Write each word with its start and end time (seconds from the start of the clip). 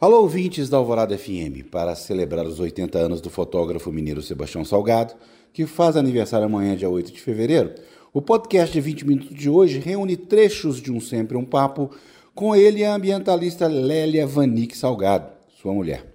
Alô, 0.00 0.20
ouvintes 0.20 0.68
da 0.68 0.76
Alvorada 0.76 1.18
FM, 1.18 1.64
para 1.72 1.92
celebrar 1.96 2.46
os 2.46 2.60
80 2.60 2.96
anos 2.96 3.20
do 3.20 3.28
fotógrafo 3.28 3.90
mineiro 3.90 4.22
Sebastião 4.22 4.64
Salgado, 4.64 5.14
que 5.52 5.66
faz 5.66 5.96
aniversário 5.96 6.46
amanhã, 6.46 6.76
dia 6.76 6.88
8 6.88 7.10
de 7.10 7.20
fevereiro, 7.20 7.74
o 8.14 8.22
podcast 8.22 8.72
de 8.72 8.80
20 8.80 9.04
minutos 9.04 9.36
de 9.36 9.50
hoje 9.50 9.80
reúne 9.80 10.16
trechos 10.16 10.80
de 10.80 10.92
um 10.92 11.00
Sempre 11.00 11.36
um 11.36 11.44
Papo 11.44 11.90
com 12.32 12.54
ele 12.54 12.82
e 12.82 12.84
a 12.84 12.94
ambientalista 12.94 13.66
Lélia 13.66 14.24
Vanik 14.24 14.78
Salgado, 14.78 15.32
sua 15.60 15.74
mulher. 15.74 16.06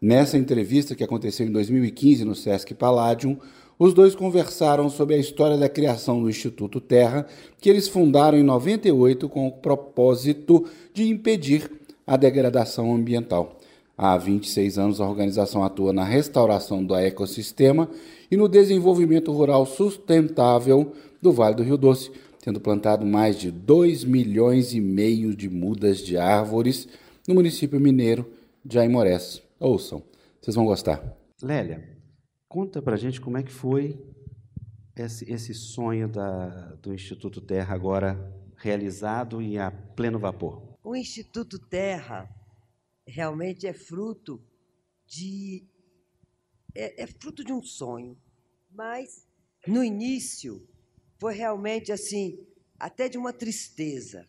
Nessa 0.00 0.38
entrevista 0.38 0.94
que 0.94 1.02
aconteceu 1.02 1.44
em 1.44 1.50
2015 1.50 2.24
no 2.24 2.36
Sesc 2.36 2.72
Palladium, 2.74 3.36
os 3.76 3.92
dois 3.92 4.14
conversaram 4.14 4.88
sobre 4.88 5.16
a 5.16 5.18
história 5.18 5.56
da 5.56 5.68
criação 5.68 6.22
do 6.22 6.30
Instituto 6.30 6.80
Terra, 6.80 7.26
que 7.60 7.68
eles 7.68 7.88
fundaram 7.88 8.38
em 8.38 8.44
98 8.44 9.28
com 9.28 9.48
o 9.48 9.52
propósito 9.52 10.66
de 10.92 11.08
impedir 11.08 11.68
a 12.06 12.16
degradação 12.16 12.94
ambiental. 12.94 13.58
Há 13.96 14.16
26 14.16 14.78
anos, 14.78 15.00
a 15.00 15.08
organização 15.08 15.62
atua 15.62 15.92
na 15.92 16.04
restauração 16.04 16.84
do 16.84 16.94
ecossistema 16.96 17.88
e 18.30 18.36
no 18.36 18.48
desenvolvimento 18.48 19.32
rural 19.32 19.64
sustentável 19.64 20.92
do 21.22 21.32
Vale 21.32 21.54
do 21.54 21.62
Rio 21.62 21.76
Doce, 21.76 22.10
tendo 22.42 22.60
plantado 22.60 23.06
mais 23.06 23.38
de 23.38 23.50
2 23.50 24.04
milhões 24.04 24.74
e 24.74 24.80
meio 24.80 25.34
de 25.34 25.48
mudas 25.48 25.98
de 25.98 26.16
árvores 26.16 26.88
no 27.26 27.34
município 27.34 27.80
mineiro 27.80 28.26
de 28.64 28.78
Aimorés. 28.78 29.40
Ouçam, 29.60 30.02
vocês 30.40 30.56
vão 30.56 30.64
gostar. 30.64 31.16
Lélia, 31.40 31.88
conta 32.48 32.82
pra 32.82 32.96
gente 32.96 33.20
como 33.20 33.38
é 33.38 33.42
que 33.42 33.52
foi 33.52 33.96
esse, 34.96 35.30
esse 35.30 35.54
sonho 35.54 36.08
da, 36.08 36.48
do 36.82 36.92
Instituto 36.92 37.40
Terra 37.40 37.74
agora 37.74 38.18
realizado 38.56 39.40
e 39.40 39.58
a 39.58 39.70
pleno 39.70 40.18
vapor. 40.18 40.73
O 40.86 40.94
Instituto 40.94 41.58
Terra 41.58 42.28
realmente 43.06 43.66
é 43.66 43.72
fruto 43.72 44.38
de 45.06 45.66
é, 46.74 47.04
é, 47.04 47.06
fruto 47.06 47.42
de 47.42 47.54
um 47.54 47.62
sonho, 47.62 48.20
mas 48.70 49.26
no 49.66 49.82
início 49.82 50.68
foi 51.18 51.32
realmente 51.36 51.90
assim, 51.90 52.38
até 52.78 53.08
de 53.08 53.16
uma 53.16 53.32
tristeza 53.32 54.28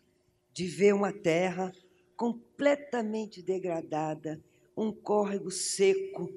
de 0.50 0.66
ver 0.66 0.94
uma 0.94 1.12
terra 1.12 1.70
completamente 2.16 3.42
degradada, 3.42 4.42
um 4.74 4.90
córrego 4.90 5.50
seco, 5.50 6.32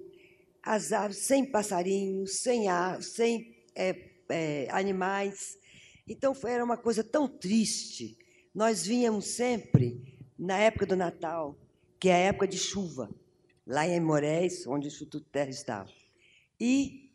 as 0.61 0.91
árvores 0.91 1.23
sem 1.23 1.49
passarinhos, 1.49 2.41
sem 2.41 2.67
ar, 2.67 3.01
sem 3.01 3.55
é, 3.73 3.95
é, 4.27 4.67
animais. 4.69 5.57
Então 6.05 6.35
foi, 6.35 6.51
era 6.51 6.65
uma 6.65 6.77
coisa 6.77 7.05
tão 7.05 7.25
triste 7.25 8.17
nós 8.53 8.85
vínhamos 8.85 9.25
sempre 9.25 10.08
na 10.39 10.57
época 10.57 10.85
do 10.85 10.95
Natal, 10.95 11.57
que 11.99 12.07
é 12.07 12.13
a 12.13 12.17
época 12.29 12.47
de 12.47 12.57
chuva, 12.57 13.09
lá 13.67 13.85
em 13.85 13.99
Moraes, 13.99 14.65
onde 14.65 14.87
o 14.87 14.89
Instituto 14.89 15.25
Terra 15.29 15.49
estava. 15.49 15.89
E 16.57 17.11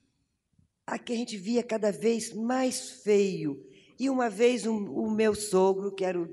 aqui 0.86 1.14
a 1.14 1.16
gente 1.16 1.38
via 1.38 1.62
cada 1.62 1.90
vez 1.90 2.34
mais 2.34 3.02
feio. 3.02 3.66
E 3.98 4.10
uma 4.10 4.28
vez 4.28 4.66
um, 4.66 4.76
o 4.92 5.10
meu 5.10 5.34
sogro, 5.34 5.90
que, 5.90 6.04
era 6.04 6.20
o, 6.20 6.28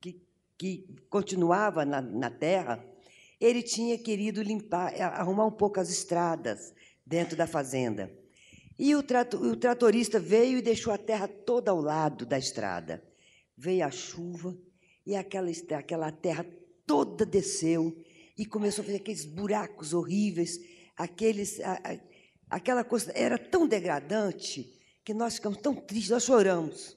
que, 0.00 0.22
que 0.56 0.86
continuava 1.10 1.84
na, 1.84 2.00
na 2.00 2.30
terra, 2.30 2.84
ele 3.40 3.62
tinha 3.62 3.98
querido 3.98 4.40
limpar, 4.40 4.94
arrumar 5.00 5.46
um 5.46 5.52
pouco 5.52 5.80
as 5.80 5.90
estradas 5.90 6.72
dentro 7.04 7.36
da 7.36 7.46
fazenda. 7.46 8.12
E 8.78 8.94
o, 8.94 9.02
trato, 9.02 9.36
o 9.38 9.56
tratorista 9.56 10.20
veio 10.20 10.58
e 10.58 10.62
deixou 10.62 10.92
a 10.92 10.98
terra 10.98 11.26
toda 11.26 11.72
ao 11.72 11.80
lado 11.80 12.24
da 12.24 12.38
estrada 12.38 13.02
veio 13.58 13.84
a 13.84 13.90
chuva 13.90 14.56
e 15.08 15.16
aquela, 15.16 15.50
aquela 15.78 16.12
terra 16.12 16.44
toda 16.86 17.24
desceu 17.24 17.96
e 18.36 18.44
começou 18.44 18.82
a 18.82 18.84
fazer 18.84 18.98
aqueles 18.98 19.24
buracos 19.24 19.94
horríveis, 19.94 20.60
aqueles, 20.94 21.58
a, 21.60 21.72
a, 21.72 21.98
aquela 22.50 22.84
coisa 22.84 23.10
era 23.14 23.38
tão 23.38 23.66
degradante 23.66 24.70
que 25.02 25.14
nós 25.14 25.36
ficamos 25.36 25.62
tão 25.62 25.74
tristes, 25.74 26.10
nós 26.10 26.24
choramos. 26.24 26.94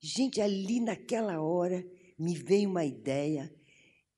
Gente, 0.00 0.40
ali 0.40 0.80
naquela 0.80 1.42
hora 1.42 1.84
me 2.18 2.34
veio 2.34 2.70
uma 2.70 2.86
ideia 2.86 3.54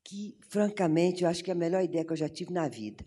que, 0.04 0.38
francamente, 0.48 1.24
eu 1.24 1.28
acho 1.28 1.42
que 1.42 1.50
é 1.50 1.52
a 1.52 1.56
melhor 1.56 1.82
ideia 1.82 2.04
que 2.04 2.12
eu 2.12 2.16
já 2.16 2.28
tive 2.28 2.52
na 2.52 2.68
vida. 2.68 3.04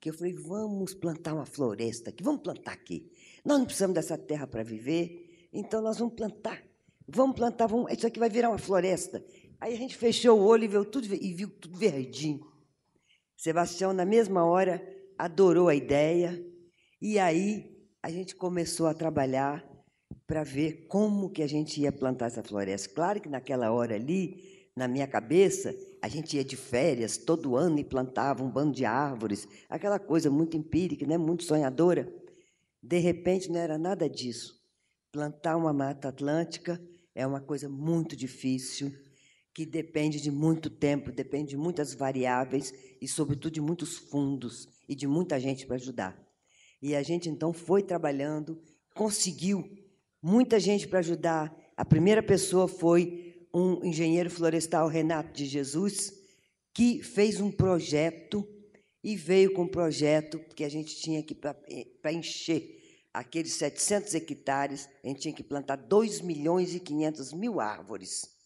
Que 0.00 0.08
eu 0.08 0.14
falei, 0.14 0.32
vamos 0.32 0.94
plantar 0.94 1.34
uma 1.34 1.44
floresta 1.44 2.08
aqui, 2.08 2.24
vamos 2.24 2.40
plantar 2.40 2.72
aqui. 2.72 3.12
Nós 3.44 3.58
não 3.58 3.66
precisamos 3.66 3.94
dessa 3.94 4.16
terra 4.16 4.46
para 4.46 4.62
viver, 4.62 5.48
então 5.52 5.82
nós 5.82 5.98
vamos 5.98 6.14
plantar 6.14 6.66
Vamos 7.10 7.36
plantar, 7.36 7.66
vamos, 7.66 7.90
isso 7.90 8.06
aqui 8.06 8.20
vai 8.20 8.28
virar 8.28 8.50
uma 8.50 8.58
floresta. 8.58 9.24
Aí 9.60 9.74
a 9.74 9.76
gente 9.76 9.96
fechou 9.96 10.38
o 10.38 10.44
olho 10.44 10.64
e 10.64 10.68
viu 10.68 10.84
tudo, 10.84 11.12
e 11.12 11.34
viu 11.34 11.50
tudo 11.50 11.76
verdinho. 11.76 12.46
Sebastião, 13.36 13.92
na 13.92 14.04
mesma 14.04 14.44
hora, 14.44 14.80
adorou 15.16 15.68
a 15.68 15.74
ideia, 15.74 16.44
e 17.00 17.18
aí 17.18 17.76
a 18.02 18.10
gente 18.10 18.34
começou 18.36 18.86
a 18.86 18.94
trabalhar 18.94 19.68
para 20.26 20.44
ver 20.44 20.86
como 20.86 21.30
que 21.30 21.42
a 21.42 21.46
gente 21.46 21.80
ia 21.80 21.90
plantar 21.90 22.26
essa 22.26 22.42
floresta. 22.42 22.94
Claro 22.94 23.20
que 23.20 23.28
naquela 23.28 23.72
hora 23.72 23.94
ali, 23.94 24.70
na 24.76 24.86
minha 24.86 25.06
cabeça, 25.06 25.74
a 26.00 26.08
gente 26.08 26.36
ia 26.36 26.44
de 26.44 26.56
férias 26.56 27.16
todo 27.16 27.56
ano 27.56 27.78
e 27.78 27.84
plantava 27.84 28.44
um 28.44 28.50
bando 28.50 28.72
de 28.72 28.84
árvores, 28.84 29.48
aquela 29.68 29.98
coisa 29.98 30.30
muito 30.30 30.56
empírica, 30.56 31.04
né? 31.06 31.18
muito 31.18 31.42
sonhadora. 31.42 32.12
De 32.80 32.98
repente, 32.98 33.50
não 33.50 33.58
era 33.58 33.76
nada 33.76 34.08
disso. 34.08 34.54
Plantar 35.10 35.56
uma 35.56 35.72
mata 35.72 36.08
atlântica 36.08 36.80
é 37.14 37.26
uma 37.26 37.40
coisa 37.40 37.68
muito 37.68 38.14
difícil, 38.14 38.92
que 39.58 39.66
depende 39.66 40.20
de 40.20 40.30
muito 40.30 40.70
tempo, 40.70 41.10
depende 41.10 41.48
de 41.48 41.56
muitas 41.56 41.92
variáveis 41.92 42.72
e, 43.02 43.08
sobretudo, 43.08 43.54
de 43.54 43.60
muitos 43.60 43.96
fundos 43.96 44.68
e 44.88 44.94
de 44.94 45.04
muita 45.04 45.40
gente 45.40 45.66
para 45.66 45.74
ajudar. 45.74 46.16
E 46.80 46.94
a 46.94 47.02
gente, 47.02 47.28
então, 47.28 47.52
foi 47.52 47.82
trabalhando, 47.82 48.62
conseguiu 48.94 49.68
muita 50.22 50.60
gente 50.60 50.86
para 50.86 51.00
ajudar. 51.00 51.52
A 51.76 51.84
primeira 51.84 52.22
pessoa 52.22 52.68
foi 52.68 53.48
um 53.52 53.84
engenheiro 53.84 54.30
florestal, 54.30 54.86
Renato 54.86 55.32
de 55.32 55.44
Jesus, 55.44 56.12
que 56.72 57.02
fez 57.02 57.40
um 57.40 57.50
projeto 57.50 58.46
e 59.02 59.16
veio 59.16 59.52
com 59.54 59.62
um 59.62 59.68
projeto 59.68 60.38
que 60.54 60.62
a 60.62 60.68
gente 60.68 60.94
tinha 60.94 61.20
que 61.20 61.34
para 61.34 62.12
encher 62.12 62.78
aqueles 63.12 63.54
700 63.54 64.14
hectares, 64.14 64.88
a 65.02 65.08
gente 65.08 65.20
tinha 65.22 65.34
que 65.34 65.42
plantar 65.42 65.74
2 65.74 66.20
milhões 66.20 66.76
e 66.76 66.78
500 66.78 67.32
mil 67.32 67.58
árvores. 67.58 68.37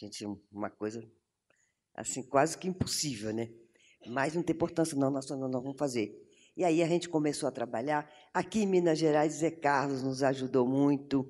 Gente, 0.00 0.24
uma 0.52 0.70
coisa 0.70 1.04
assim 1.92 2.22
quase 2.22 2.56
que 2.56 2.68
impossível, 2.68 3.32
né? 3.32 3.50
Mas 4.06 4.32
não 4.32 4.44
tem 4.44 4.54
importância, 4.54 4.96
não, 4.96 5.10
nós, 5.10 5.28
nós 5.28 5.50
vamos 5.50 5.76
fazer. 5.76 6.24
E 6.56 6.62
aí 6.62 6.84
a 6.84 6.86
gente 6.86 7.08
começou 7.08 7.48
a 7.48 7.52
trabalhar. 7.52 8.08
Aqui 8.32 8.60
em 8.60 8.66
Minas 8.66 8.96
Gerais, 8.96 9.32
Zé 9.32 9.50
Carlos 9.50 10.04
nos 10.04 10.22
ajudou 10.22 10.64
muito. 10.68 11.28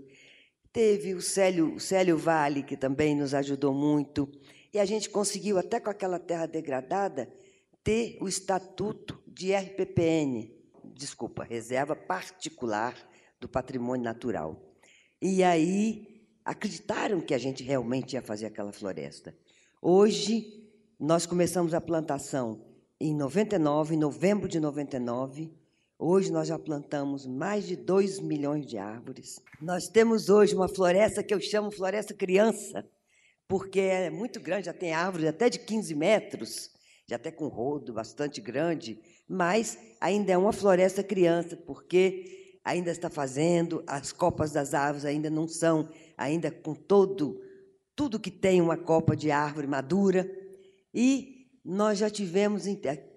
Teve 0.70 1.14
o 1.14 1.22
Célio, 1.22 1.76
o 1.76 1.80
Célio 1.80 2.18
Vale, 2.18 2.62
que 2.62 2.76
também 2.76 3.16
nos 3.16 3.32
ajudou 3.32 3.72
muito. 3.72 4.30
E 4.70 4.78
a 4.78 4.84
gente 4.84 5.08
conseguiu, 5.08 5.56
até 5.56 5.80
com 5.80 5.88
aquela 5.88 6.18
terra 6.18 6.44
degradada, 6.44 7.32
ter 7.82 8.18
o 8.20 8.28
estatuto 8.28 9.18
de 9.26 9.54
RPPN, 9.54 10.52
desculpa, 10.94 11.42
reserva 11.42 11.96
particular 11.96 12.94
do 13.40 13.48
patrimônio 13.48 14.04
natural. 14.04 14.62
E 15.22 15.42
aí 15.42 16.07
acreditaram 16.48 17.20
que 17.20 17.34
a 17.34 17.38
gente 17.38 17.62
realmente 17.62 18.14
ia 18.14 18.22
fazer 18.22 18.46
aquela 18.46 18.72
floresta. 18.72 19.36
Hoje, 19.82 20.66
nós 20.98 21.26
começamos 21.26 21.74
a 21.74 21.80
plantação 21.80 22.64
em 22.98 23.14
99, 23.14 23.94
em 23.94 23.98
novembro 23.98 24.48
de 24.48 24.58
99. 24.58 25.52
Hoje 25.98 26.32
nós 26.32 26.48
já 26.48 26.58
plantamos 26.58 27.26
mais 27.26 27.66
de 27.66 27.76
2 27.76 28.20
milhões 28.20 28.64
de 28.64 28.78
árvores. 28.78 29.38
Nós 29.60 29.88
temos 29.88 30.30
hoje 30.30 30.54
uma 30.54 30.68
floresta 30.68 31.22
que 31.22 31.34
eu 31.34 31.40
chamo 31.40 31.70
floresta 31.70 32.14
criança, 32.14 32.82
porque 33.46 33.80
é 33.80 34.08
muito 34.08 34.40
grande, 34.40 34.66
já 34.66 34.72
tem 34.72 34.94
árvores 34.94 35.28
até 35.28 35.50
de 35.50 35.58
15 35.58 35.94
metros, 35.94 36.70
já 37.06 37.16
até 37.16 37.30
com 37.30 37.48
rodo 37.48 37.92
bastante 37.92 38.40
grande, 38.40 38.98
mas 39.28 39.78
ainda 40.00 40.32
é 40.32 40.38
uma 40.38 40.54
floresta 40.54 41.02
criança, 41.02 41.58
porque 41.58 42.47
ainda 42.68 42.90
está 42.90 43.08
fazendo, 43.08 43.82
as 43.86 44.12
copas 44.12 44.52
das 44.52 44.74
árvores 44.74 45.06
ainda 45.06 45.30
não 45.30 45.48
são, 45.48 45.88
ainda 46.16 46.50
com 46.50 46.74
todo 46.74 47.40
tudo 47.96 48.20
que 48.20 48.30
tem 48.30 48.60
uma 48.60 48.76
copa 48.76 49.16
de 49.16 49.32
árvore 49.32 49.66
madura. 49.66 50.30
E 50.94 51.50
nós 51.64 51.98
já 51.98 52.08
tivemos 52.08 52.62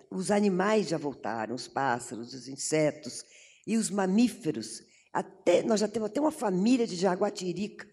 os 0.09 0.31
animais 0.31 0.87
já 0.87 0.97
voltaram, 0.97 1.53
os 1.53 1.67
pássaros, 1.67 2.33
os 2.33 2.47
insetos 2.47 3.23
e 3.67 3.77
os 3.77 3.91
mamíferos. 3.91 4.81
Até 5.13 5.61
nós 5.61 5.81
já 5.81 5.87
temos 5.87 6.09
até 6.09 6.19
uma 6.19 6.31
família 6.31 6.87
de 6.87 6.95
jaguatirica. 6.95 7.87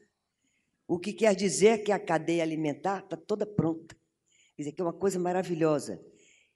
O 0.86 0.98
que 0.98 1.12
quer 1.12 1.34
dizer 1.34 1.84
que 1.84 1.92
a 1.92 1.98
cadeia 1.98 2.42
alimentar 2.42 3.00
está 3.00 3.16
toda 3.16 3.44
pronta. 3.44 3.94
Quer 4.56 4.62
dizer 4.62 4.72
que 4.72 4.80
é 4.80 4.84
uma 4.84 4.94
coisa 4.94 5.18
maravilhosa. 5.18 6.00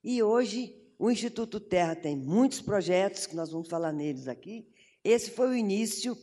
E 0.03 0.23
hoje 0.23 0.75
o 0.99 1.11
Instituto 1.11 1.61
Terra 1.61 1.95
tem 1.95 2.17
muitos 2.17 2.63
projetos, 2.63 3.27
que 3.27 3.37
nós 3.37 3.51
vamos 3.51 3.69
falar 3.69 3.93
neles 3.93 4.29
aqui. 4.29 4.72
Esse 5.05 5.31
foi 5.31 5.49
o 5.49 5.55
início 5.55 6.17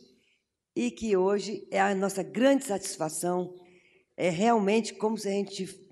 e 0.75 0.89
que 0.89 1.17
hoje 1.17 1.67
é 1.71 1.79
a 1.79 1.93
nossa 1.93 2.23
grande 2.23 2.63
satisfação. 2.63 3.53
É 4.15 4.29
realmente 4.29 4.93
como 4.93 5.17
se 5.17 5.27
a 5.27 5.31
gente 5.31 5.89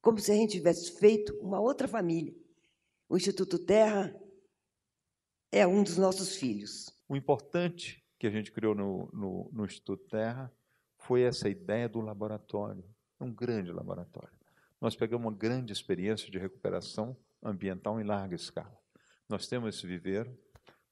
como 0.00 0.18
se 0.18 0.32
a 0.32 0.34
gente 0.34 0.52
tivesse 0.52 0.98
feito 0.98 1.32
uma 1.40 1.60
outra 1.60 1.86
família. 1.86 2.34
O 3.08 3.16
Instituto 3.16 3.56
Terra 3.56 4.12
é 5.52 5.64
um 5.64 5.84
dos 5.84 5.96
nossos 5.96 6.34
filhos. 6.34 6.90
O 7.08 7.14
importante 7.14 8.02
que 8.18 8.26
a 8.26 8.30
gente 8.30 8.50
criou 8.50 8.74
no, 8.74 9.08
no, 9.12 9.50
no 9.52 9.64
Instituto 9.64 10.08
Terra 10.08 10.52
foi 10.98 11.22
essa 11.22 11.48
ideia 11.48 11.88
do 11.88 12.00
laboratório, 12.00 12.84
um 13.20 13.32
grande 13.32 13.70
laboratório. 13.70 14.32
Nós 14.80 14.96
pegamos 14.96 15.24
uma 15.24 15.36
grande 15.36 15.72
experiência 15.72 16.30
de 16.30 16.38
recuperação 16.38 17.16
ambiental 17.42 18.00
em 18.00 18.04
larga 18.04 18.34
escala. 18.34 18.76
Nós 19.28 19.46
temos 19.46 19.76
esse 19.76 19.86
viveiro, 19.86 20.36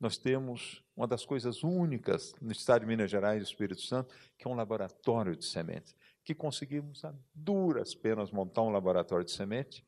nós 0.01 0.17
temos 0.17 0.83
uma 0.97 1.07
das 1.07 1.27
coisas 1.27 1.63
únicas 1.63 2.35
no 2.41 2.51
estado 2.51 2.81
de 2.81 2.87
Minas 2.87 3.11
Gerais 3.11 3.43
e 3.43 3.45
Espírito 3.45 3.83
Santo, 3.83 4.15
que 4.39 4.49
é 4.49 4.51
um 4.51 4.55
laboratório 4.55 5.37
de 5.37 5.45
sementes, 5.45 5.95
que 6.25 6.35
conseguimos 6.35 7.05
a 7.05 7.15
duras 7.35 7.95
penas 7.95 8.31
montar 8.31 8.63
um 8.63 8.71
laboratório 8.71 9.25
de 9.25 9.31
semente, 9.31 9.87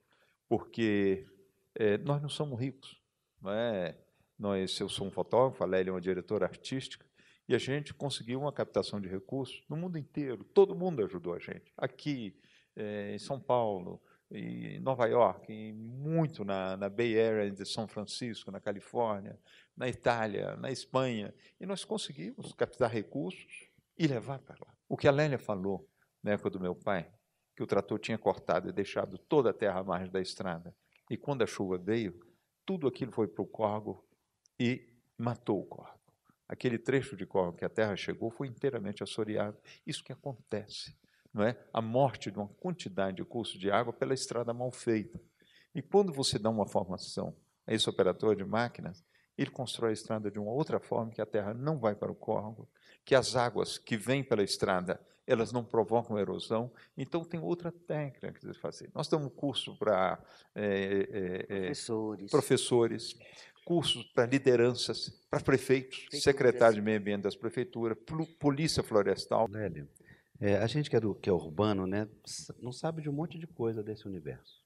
porque 0.48 1.26
é, 1.74 1.96
nós 1.98 2.20
não 2.20 2.28
somos 2.28 2.60
ricos, 2.60 3.00
não 3.40 3.50
é? 3.50 3.98
Nós, 4.38 4.78
eu 4.78 4.88
sou 4.88 5.06
um 5.06 5.10
fotógrafo, 5.10 5.62
a 5.64 5.66
Lélia 5.66 5.90
é 5.90 5.94
uma 5.94 6.00
diretora 6.00 6.44
artística, 6.44 7.06
e 7.48 7.54
a 7.54 7.58
gente 7.58 7.94
conseguiu 7.94 8.40
uma 8.40 8.52
captação 8.52 9.00
de 9.00 9.08
recursos 9.08 9.64
no 9.68 9.76
mundo 9.76 9.98
inteiro. 9.98 10.44
Todo 10.44 10.74
mundo 10.74 11.02
ajudou 11.04 11.34
a 11.34 11.38
gente. 11.38 11.72
Aqui, 11.76 12.36
é, 12.76 13.14
em 13.14 13.18
São 13.18 13.40
Paulo, 13.40 14.00
em 14.32 14.80
Nova 14.80 15.06
York, 15.06 15.52
e 15.52 15.72
muito 15.72 16.44
na, 16.44 16.76
na 16.76 16.88
Bay 16.88 17.20
Area 17.20 17.50
de 17.50 17.66
São 17.66 17.86
Francisco, 17.86 18.50
na 18.50 18.60
Califórnia, 18.60 19.38
na 19.76 19.88
Itália, 19.88 20.56
na 20.56 20.70
Espanha. 20.70 21.34
E 21.60 21.66
nós 21.66 21.84
conseguimos 21.84 22.52
captar 22.54 22.90
recursos 22.90 23.68
e 23.98 24.06
levar 24.06 24.38
para 24.38 24.56
lá. 24.66 24.74
O 24.88 24.96
que 24.96 25.06
a 25.06 25.12
Lélia 25.12 25.38
falou 25.38 25.88
na 26.22 26.32
época 26.32 26.50
do 26.50 26.60
meu 26.60 26.74
pai, 26.74 27.10
que 27.54 27.62
o 27.62 27.66
trator 27.66 27.98
tinha 27.98 28.16
cortado 28.16 28.68
e 28.68 28.72
deixado 28.72 29.18
toda 29.18 29.50
a 29.50 29.54
terra 29.54 29.80
à 29.80 29.84
margem 29.84 30.10
da 30.10 30.20
estrada. 30.20 30.74
E 31.10 31.16
quando 31.16 31.42
a 31.42 31.46
chuva 31.46 31.76
veio, 31.76 32.18
tudo 32.64 32.86
aquilo 32.86 33.12
foi 33.12 33.28
para 33.28 33.42
o 33.42 33.46
córrego 33.46 34.04
e 34.58 34.88
matou 35.18 35.60
o 35.60 35.66
córrego. 35.66 36.00
Aquele 36.48 36.78
trecho 36.78 37.16
de 37.16 37.26
córrego 37.26 37.56
que 37.56 37.64
a 37.64 37.68
terra 37.68 37.96
chegou 37.96 38.30
foi 38.30 38.46
inteiramente 38.46 39.02
assoreado. 39.02 39.58
Isso 39.86 40.04
que 40.04 40.12
acontece, 40.12 40.96
não 41.32 41.44
é? 41.44 41.56
A 41.72 41.80
morte 41.80 42.30
de 42.30 42.38
uma 42.38 42.48
quantidade 42.48 43.16
de 43.16 43.24
curso 43.24 43.58
de 43.58 43.70
água 43.70 43.92
pela 43.92 44.14
estrada 44.14 44.52
mal 44.52 44.70
feita. 44.70 45.20
E 45.74 45.80
quando 45.80 46.12
você 46.12 46.38
dá 46.38 46.50
uma 46.50 46.66
formação 46.66 47.34
a 47.66 47.72
esse 47.72 47.88
operador 47.88 48.36
de 48.36 48.44
máquinas, 48.44 49.04
ele 49.36 49.50
constrói 49.50 49.90
a 49.90 49.94
estrada 49.94 50.30
de 50.30 50.38
uma 50.38 50.50
outra 50.50 50.78
forma, 50.78 51.10
que 51.10 51.20
a 51.20 51.26
terra 51.26 51.54
não 51.54 51.78
vai 51.78 51.94
para 51.94 52.12
o 52.12 52.14
córrego, 52.14 52.68
que 53.04 53.14
as 53.14 53.34
águas 53.34 53.78
que 53.78 53.96
vêm 53.96 54.22
pela 54.22 54.42
estrada, 54.42 55.00
elas 55.26 55.52
não 55.52 55.64
provocam 55.64 56.18
erosão. 56.18 56.70
Então, 56.96 57.24
tem 57.24 57.40
outra 57.40 57.72
técnica 57.72 58.32
que 58.32 58.44
você 58.44 58.58
fazer. 58.58 58.90
Nós 58.94 59.08
damos 59.08 59.28
um 59.28 59.30
curso 59.30 59.76
para 59.78 60.22
é, 60.54 61.44
é, 61.48 61.56
professores. 61.66 62.30
professores, 62.30 63.14
cursos 63.64 64.04
para 64.12 64.26
lideranças, 64.26 65.08
para 65.30 65.40
prefeitos, 65.40 66.06
secretário 66.20 66.76
de 66.76 66.82
meio 66.82 66.98
ambiente 66.98 67.22
das 67.22 67.36
prefeituras, 67.36 67.96
polícia 68.38 68.82
florestal. 68.82 69.46
Lélio, 69.48 69.88
é, 70.42 70.56
a 70.56 70.66
gente 70.66 70.90
que 70.90 70.96
é, 70.96 71.00
do, 71.00 71.14
que 71.14 71.30
é 71.30 71.32
urbano, 71.32 71.86
né, 71.86 72.08
não 72.58 72.72
sabe 72.72 73.00
de 73.00 73.08
um 73.08 73.12
monte 73.12 73.38
de 73.38 73.46
coisa 73.46 73.80
desse 73.80 74.08
universo. 74.08 74.60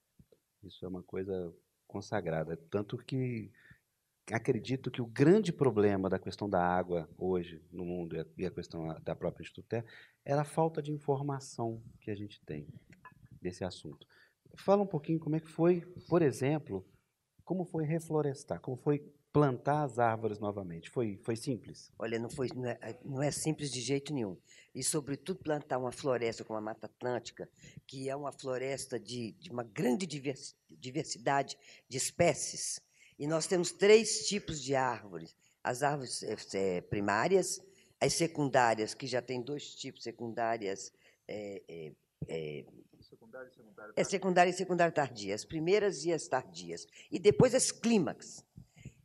Isso 0.62 0.82
é 0.84 0.88
uma 0.88 1.02
coisa 1.02 1.54
consagrada. 1.86 2.56
Tanto 2.70 2.96
que 2.96 3.52
acredito 4.32 4.90
que 4.90 5.02
o 5.02 5.06
grande 5.06 5.52
problema 5.52 6.08
da 6.08 6.18
questão 6.18 6.48
da 6.48 6.60
água 6.60 7.06
hoje 7.18 7.62
no 7.70 7.84
mundo 7.84 8.16
e 8.38 8.46
a 8.46 8.50
questão 8.50 8.88
da 9.02 9.14
própria 9.14 9.42
Instituto 9.42 9.68
Terra 9.68 9.84
era 10.24 10.40
a 10.40 10.44
falta 10.44 10.82
de 10.82 10.90
informação 10.90 11.82
que 12.00 12.10
a 12.10 12.16
gente 12.16 12.40
tem 12.46 12.66
desse 13.40 13.62
assunto. 13.62 14.06
Fala 14.56 14.82
um 14.82 14.86
pouquinho 14.86 15.20
como 15.20 15.36
é 15.36 15.40
que 15.40 15.50
foi, 15.50 15.82
por 16.08 16.22
exemplo, 16.22 16.88
como 17.44 17.66
foi 17.66 17.84
reflorestar, 17.84 18.60
como 18.60 18.78
foi 18.78 19.14
plantar 19.36 19.82
as 19.82 19.98
árvores 19.98 20.38
novamente. 20.38 20.88
Foi, 20.88 21.20
foi 21.22 21.36
simples? 21.36 21.92
Olha, 21.98 22.18
não, 22.18 22.30
foi, 22.30 22.48
não, 22.54 22.66
é, 22.66 22.98
não 23.04 23.22
é 23.22 23.30
simples 23.30 23.70
de 23.70 23.82
jeito 23.82 24.14
nenhum. 24.14 24.34
E, 24.74 24.82
sobretudo, 24.82 25.40
plantar 25.40 25.76
uma 25.76 25.92
floresta 25.92 26.42
como 26.42 26.58
a 26.58 26.62
Mata 26.62 26.86
Atlântica, 26.86 27.46
que 27.86 28.08
é 28.08 28.16
uma 28.16 28.32
floresta 28.32 28.98
de, 28.98 29.32
de 29.32 29.50
uma 29.50 29.62
grande 29.62 30.06
diversidade 30.70 31.58
de 31.86 31.98
espécies, 31.98 32.80
e 33.18 33.26
nós 33.26 33.46
temos 33.46 33.72
três 33.72 34.26
tipos 34.26 34.62
de 34.62 34.74
árvores: 34.74 35.36
as 35.62 35.82
árvores 35.82 36.22
é, 36.54 36.80
primárias, 36.80 37.60
as 38.00 38.14
secundárias, 38.14 38.94
que 38.94 39.06
já 39.06 39.20
tem 39.20 39.42
dois 39.42 39.74
tipos 39.74 40.02
secundárias. 40.02 40.90
É, 41.28 41.62
é, 41.68 41.92
é, 42.26 42.64
secundária 43.02 43.48
e 43.48 43.54
secundária 43.54 43.92
é 43.96 44.04
secundária 44.04 44.50
e 44.50 44.54
secundária 44.54 44.92
tardia, 44.92 45.34
as 45.34 45.44
primeiras 45.44 46.06
e 46.06 46.12
as 46.12 46.26
tardias. 46.26 46.86
E 47.10 47.18
depois 47.18 47.54
as 47.54 47.70
clímax. 47.70 48.45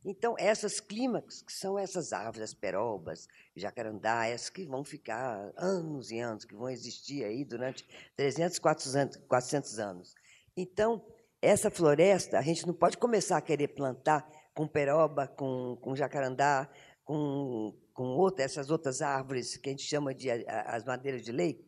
Então, 0.04 0.34
essas 0.36 0.80
clímax, 0.80 1.42
que 1.42 1.52
são 1.52 1.78
essas 1.78 2.12
árvores, 2.12 2.50
as 2.50 2.54
perobas, 2.54 3.28
jacarandaias, 3.54 4.50
que 4.50 4.66
vão 4.66 4.84
ficar 4.84 5.52
anos 5.56 6.10
e 6.10 6.18
anos, 6.18 6.44
que 6.44 6.54
vão 6.54 6.68
existir 6.68 7.24
aí 7.24 7.44
durante 7.44 7.86
300, 8.16 8.58
400, 8.58 9.16
400 9.28 9.78
anos. 9.78 10.14
Então, 10.56 11.04
essa 11.40 11.70
floresta, 11.70 12.38
a 12.38 12.42
gente 12.42 12.66
não 12.66 12.74
pode 12.74 12.98
começar 12.98 13.36
a 13.36 13.40
querer 13.40 13.68
plantar 13.68 14.28
com 14.54 14.66
peroba, 14.66 15.28
com, 15.28 15.76
com 15.80 15.94
jacarandá, 15.94 16.68
com, 17.04 17.72
com 17.94 18.04
outra, 18.16 18.44
essas 18.44 18.70
outras 18.70 19.02
árvores 19.02 19.56
que 19.56 19.68
a 19.68 19.72
gente 19.72 19.84
chama 19.84 20.14
de 20.14 20.30
as 20.30 20.84
madeiras 20.84 21.22
de 21.22 21.30
lei. 21.32 21.64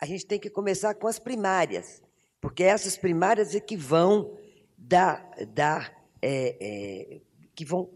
A 0.00 0.06
gente 0.06 0.26
tem 0.26 0.38
que 0.38 0.48
começar 0.48 0.94
com 0.94 1.06
as 1.06 1.18
primárias, 1.18 2.02
porque 2.40 2.62
essas 2.62 2.96
primárias 2.96 3.54
é 3.54 3.60
que 3.60 3.76
vão 3.76 4.38
dar, 4.76 5.30
dar 5.54 5.92
é, 6.22 6.56
é, 6.60 7.20
que 7.58 7.64
vão 7.64 7.90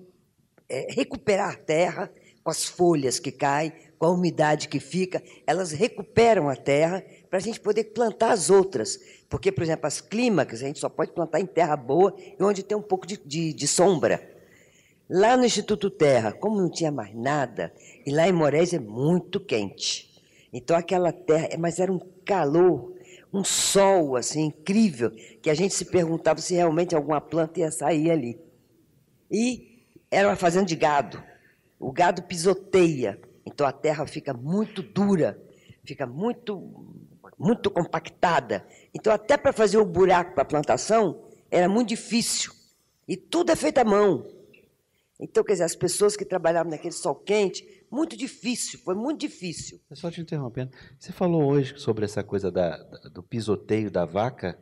é, 0.69 0.89
recuperar 0.91 1.53
a 1.53 1.57
terra 1.57 2.11
com 2.43 2.51
as 2.51 2.65
folhas 2.65 3.21
que 3.21 3.31
caem, 3.31 3.73
com 3.97 4.07
a 4.07 4.11
umidade 4.11 4.67
que 4.67 4.81
fica, 4.81 5.23
elas 5.47 5.71
recuperam 5.71 6.49
a 6.49 6.57
terra 6.57 7.05
para 7.31 7.39
a 7.39 7.41
gente 7.41 7.61
poder 7.61 7.85
plantar 7.85 8.33
as 8.33 8.51
outras. 8.51 8.99
Porque, 9.31 9.53
por 9.53 9.63
exemplo, 9.63 9.87
as 9.87 10.01
clímax 10.01 10.55
a 10.55 10.67
gente 10.67 10.81
só 10.81 10.89
pode 10.89 11.13
plantar 11.13 11.39
em 11.39 11.47
terra 11.47 11.77
boa 11.77 12.13
e 12.19 12.43
onde 12.43 12.65
tem 12.65 12.77
um 12.77 12.83
pouco 12.83 13.07
de, 13.07 13.17
de, 13.25 13.53
de 13.53 13.69
sombra. 13.69 14.35
Lá 15.09 15.37
no 15.37 15.45
Instituto 15.45 15.89
Terra, 15.89 16.33
como 16.33 16.61
não 16.61 16.69
tinha 16.69 16.91
mais 16.91 17.15
nada, 17.15 17.73
e 18.05 18.11
lá 18.11 18.29
em 18.29 18.33
Moraes 18.33 18.75
é 18.75 18.81
muito 18.81 19.39
quente. 19.39 20.11
Então 20.53 20.77
aquela 20.77 21.13
terra, 21.13 21.51
mas 21.57 21.79
era 21.79 21.93
um 21.93 22.01
calor, 22.25 22.95
um 23.33 23.45
sol 23.45 24.17
assim 24.17 24.47
incrível, 24.47 25.13
que 25.41 25.49
a 25.49 25.55
gente 25.55 25.73
se 25.73 25.85
perguntava 25.85 26.41
se 26.41 26.53
realmente 26.53 26.97
alguma 26.97 27.21
planta 27.21 27.61
ia 27.61 27.71
sair 27.71 28.11
ali. 28.11 28.41
E 29.33 29.87
era 30.11 30.29
uma 30.29 30.37
fazenda 30.37 30.67
de 30.67 30.77
gado. 30.77 31.23
O 31.81 31.91
gado 31.91 32.23
pisoteia, 32.23 33.19
então 33.47 33.67
a 33.67 33.73
terra 33.73 34.07
fica 34.07 34.35
muito 34.35 34.83
dura, 34.83 35.43
fica 35.85 36.07
muito, 36.07 37.01
muito 37.39 37.71
compactada. 37.71 38.65
Então, 38.95 39.13
até 39.13 39.37
para 39.37 39.53
fazer 39.53 39.79
o 39.79 39.85
buraco 39.85 40.35
para 40.35 40.43
a 40.43 40.47
plantação, 40.47 41.25
era 41.51 41.69
muito 41.69 41.89
difícil. 41.89 42.53
E 43.09 43.17
tudo 43.17 43.51
é 43.51 43.57
feito 43.57 43.79
à 43.79 43.85
mão. 43.85 44.25
Então, 45.19 45.43
quer 45.43 45.53
dizer, 45.53 45.65
as 45.65 45.75
pessoas 45.75 46.17
que 46.17 46.25
trabalhavam 46.25 46.71
naquele 46.71 46.93
sol 46.93 47.15
quente, 47.15 47.67
muito 47.91 48.17
difícil, 48.17 48.79
foi 48.81 48.95
muito 48.95 49.21
difícil. 49.21 49.81
Só 49.93 50.11
te 50.11 50.21
interrompendo, 50.21 50.73
você 50.99 51.13
falou 51.13 51.45
hoje 51.45 51.75
sobre 51.79 52.05
essa 52.05 52.23
coisa 52.23 52.51
da, 52.51 52.77
do 53.13 53.23
pisoteio 53.23 53.91
da 53.91 54.05
vaca. 54.05 54.59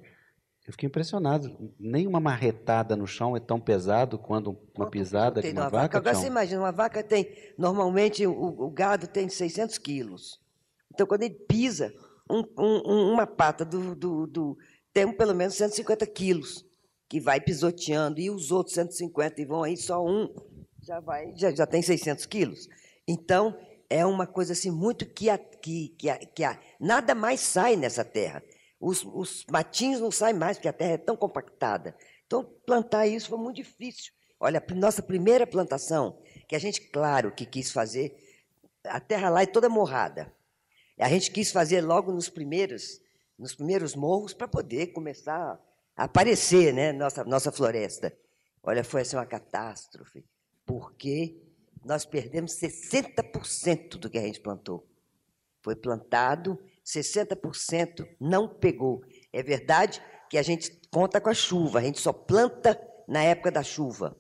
Eu 0.71 0.73
fiquei 0.73 0.87
impressionado. 0.87 1.75
Nem 1.81 2.07
uma 2.07 2.21
marretada 2.21 2.95
no 2.95 3.05
chão 3.05 3.37
é 3.37 3.41
tão 3.41 3.61
pesado 3.61 4.17
quanto 4.17 4.57
uma 4.77 4.89
pisada 4.89 5.43
de 5.43 5.51
uma 5.51 5.65
vaca. 5.65 5.77
vaca 5.77 5.99
Agora 5.99 6.15
você 6.15 6.29
imagina, 6.29 6.61
uma 6.61 6.71
vaca 6.71 7.03
tem, 7.03 7.29
normalmente 7.59 8.25
o, 8.25 8.33
o, 8.33 8.71
gado 8.71 9.09
tem 9.09 9.29
600 9.29 9.77
quilos. 9.79 10.41
Então, 10.95 11.09
quando 11.09 11.25
ele 11.25 11.35
pisa, 11.35 11.93
um, 12.31 12.45
um, 12.57 13.13
uma 13.13 13.27
pata 13.27 13.65
do, 13.65 13.97
do, 13.97 14.27
do, 14.29 14.59
tem 14.93 15.13
pelo 15.13 15.35
menos 15.35 15.55
150 15.55 16.07
quilos, 16.07 16.65
que 17.09 17.19
vai 17.19 17.41
pisoteando, 17.41 18.21
e 18.21 18.31
os 18.31 18.53
outros 18.53 18.75
150, 18.77 19.43
e 19.43 19.45
vão 19.45 19.65
aí 19.65 19.77
só 19.77 20.05
um, 20.05 20.33
já, 20.81 21.01
vai, 21.01 21.33
já, 21.35 21.51
já 21.51 21.67
tem 21.67 21.83
600 21.83 22.27
quilos. 22.27 22.69
Então, 23.09 23.57
é 23.89 24.07
uma 24.07 24.25
coisa 24.25 24.53
assim 24.53 24.71
muito 24.71 25.05
que, 25.05 25.29
a, 25.29 25.37
que, 25.37 25.89
que, 25.99 26.09
a, 26.09 26.17
que 26.17 26.45
a, 26.45 26.57
nada 26.79 27.13
mais 27.13 27.41
sai 27.41 27.75
nessa 27.75 28.05
terra. 28.05 28.41
Os, 28.81 29.05
os 29.05 29.45
matinhos 29.51 30.01
não 30.01 30.11
saem 30.11 30.35
mais, 30.35 30.57
porque 30.57 30.69
a 30.69 30.73
terra 30.73 30.93
é 30.93 30.99
tão 30.99 31.15
compactada. 31.15 31.95
Então, 32.27 32.43
plantar 32.65 33.07
isso 33.07 33.29
foi 33.29 33.39
muito 33.39 33.57
difícil. 33.57 34.13
Olha, 34.39 34.65
a 34.67 34.75
nossa 34.75 35.03
primeira 35.03 35.47
plantação, 35.47 36.19
que 36.49 36.57
a 36.57 36.59
gente, 36.59 36.81
claro, 36.81 37.31
que 37.31 37.45
quis 37.45 37.71
fazer, 37.71 38.17
a 38.85 38.99
terra 38.99 39.29
lá 39.29 39.43
é 39.43 39.47
toda 39.47 39.69
morrada. 39.69 40.33
A 40.99 41.09
gente 41.11 41.31
quis 41.31 41.53
fazer 41.53 41.83
logo 41.83 42.11
nos 42.11 42.31
primeiros, 42.31 43.01
nos 43.39 43.55
primeiros 43.55 43.95
morros 43.95 44.33
para 44.33 44.49
poder 44.49 44.89
começar 44.89 45.61
a 45.95 46.05
aparecer, 46.05 46.73
né, 46.73 46.93
nossa 46.93 47.25
nossa 47.25 47.53
floresta. 47.53 48.17
Olha, 48.63 48.83
foi 48.83 49.03
assim 49.03 49.17
uma 49.17 49.27
catástrofe, 49.27 50.25
porque 50.65 51.39
nós 51.85 52.05
perdemos 52.05 52.53
60% 52.53 53.99
do 53.99 54.09
que 54.09 54.19
a 54.19 54.23
gente 54.23 54.41
plantou. 54.41 54.87
Foi 55.63 55.75
plantado 55.75 56.59
60% 56.85 58.07
não 58.21 58.49
pegou. 58.49 59.03
É 59.33 59.43
verdade 59.43 60.03
que 60.29 60.39
a 60.39 60.43
gente 60.43 60.71
conta 60.91 61.21
com 61.21 61.29
a 61.29 61.35
chuva, 61.35 61.81
a 61.81 61.83
gente 61.83 62.01
só 62.01 62.13
planta 62.13 62.81
na 63.09 63.23
época 63.23 63.51
da 63.51 63.63
chuva. 63.63 64.17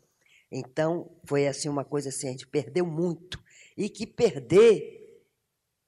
Então, 0.50 1.10
foi 1.24 1.46
assim 1.46 1.68
uma 1.68 1.84
coisa 1.84 2.08
assim, 2.08 2.28
a 2.28 2.32
gente 2.32 2.46
perdeu 2.46 2.84
muito. 2.84 3.40
E 3.76 3.88
que 3.88 4.06
perder 4.06 5.00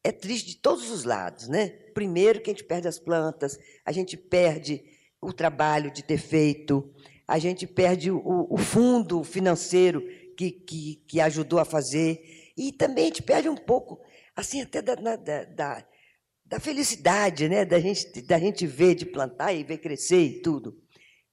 é 0.05 0.11
triste 0.11 0.49
de 0.49 0.57
todos 0.57 0.91
os 0.91 1.05
lados, 1.05 1.49
né? 1.49 1.69
Primeiro 1.95 2.41
que 2.41 2.51
a 2.51 2.53
gente 2.53 2.65
perde 2.65 2.89
as 2.89 2.99
plantas, 2.99 3.59
a 3.85 3.93
gente 3.93 4.17
perde 4.17 4.83
o 5.21 5.33
trabalho 5.33 5.91
de 5.91 6.03
ter 6.03 6.19
feito, 6.19 6.93
a 7.27 7.39
gente 7.39 7.67
perde 7.67 8.11
o, 8.11 8.47
o 8.51 8.57
fundo 8.57 9.23
financeiro 9.23 10.03
que, 10.37 10.51
que, 10.51 10.97
que, 11.07 11.21
ajudou 11.21 11.59
a 11.59 11.65
fazer, 11.65 12.53
e 12.57 12.73
também 12.73 13.05
a 13.05 13.07
gente 13.09 13.23
perde 13.23 13.49
um 13.49 13.57
pouco, 13.57 14.01
assim, 14.35 14.63
até 14.63 14.83
da, 14.83 14.95
da, 14.95 15.17
da, 15.45 15.87
da 16.53 16.61
felicidade, 16.61 17.49
né? 17.49 17.65
da, 17.65 17.81
gente, 17.81 18.21
da 18.21 18.39
gente 18.39 18.67
ver, 18.67 18.95
de 18.95 19.07
plantar 19.07 19.55
e 19.55 19.65
ver 19.65 19.79
crescer 19.79 20.21
e 20.21 20.43
tudo. 20.43 20.79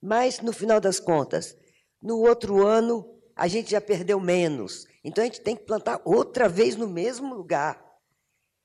Mas, 0.00 0.40
no 0.40 0.50
final 0.50 0.80
das 0.80 0.98
contas, 0.98 1.54
no 2.02 2.20
outro 2.20 2.66
ano, 2.66 3.06
a 3.36 3.46
gente 3.46 3.70
já 3.70 3.82
perdeu 3.82 4.18
menos. 4.18 4.86
Então, 5.04 5.20
a 5.22 5.26
gente 5.26 5.42
tem 5.42 5.54
que 5.54 5.66
plantar 5.66 6.00
outra 6.06 6.48
vez 6.48 6.74
no 6.74 6.88
mesmo 6.88 7.34
lugar. 7.34 7.84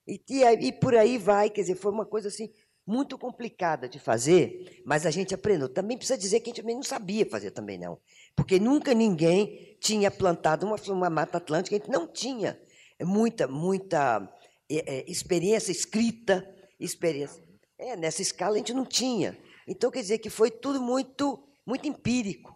E, 0.08 0.18
e, 0.30 0.44
e 0.68 0.72
por 0.72 0.96
aí 0.96 1.18
vai, 1.18 1.50
quer 1.50 1.60
dizer, 1.60 1.76
foi 1.76 1.92
uma 1.92 2.06
coisa 2.06 2.30
assim 2.30 2.50
muito 2.88 3.18
complicada 3.18 3.90
de 3.90 4.00
fazer, 4.00 4.82
mas 4.86 5.06
a 5.06 5.12
gente 5.12 5.36
aprendeu. 5.36 5.68
Também 5.68 5.98
precisa 5.98 6.18
dizer 6.18 6.40
que 6.40 6.52
a 6.52 6.52
gente 6.52 6.62
também 6.62 6.76
não 6.78 6.84
sabia 6.84 7.26
fazer 7.26 7.52
também 7.52 7.78
não, 7.78 8.00
porque 8.34 8.62
nunca 8.62 8.94
ninguém 8.94 9.76
tinha 9.82 10.10
plantado 10.10 10.66
uma, 10.66 10.78
uma 10.88 11.10
mata 11.10 11.38
atlântica, 11.38 11.76
a 11.76 11.80
gente 11.80 11.92
não 11.92 12.08
tinha 12.08 12.58
muita 13.02 13.46
muita 13.46 14.32
é, 14.70 14.98
é, 14.98 15.12
experiência 15.12 15.72
escrita, 15.72 16.48
experiência. 16.80 17.44
É, 17.78 17.96
nessa 17.96 18.22
escala 18.22 18.56
a 18.56 18.58
gente 18.58 18.74
não 18.74 18.86
tinha. 18.86 19.38
Então 19.68 19.92
quer 19.92 20.02
dizer 20.02 20.20
que 20.20 20.30
foi 20.30 20.52
tudo 20.52 20.82
muito 20.82 21.42
muito 21.66 21.88
empírico. 21.88 22.54